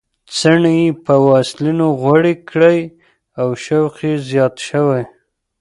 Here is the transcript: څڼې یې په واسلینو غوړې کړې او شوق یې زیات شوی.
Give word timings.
څڼې 0.35 0.75
یې 0.81 0.91
په 1.05 1.13
واسلینو 1.27 1.87
غوړې 2.01 2.35
کړې 2.49 2.79
او 3.39 3.47
شوق 3.63 3.93
یې 4.05 4.13
زیات 4.29 4.55
شوی. 4.67 5.03